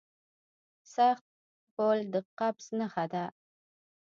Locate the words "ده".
3.13-3.25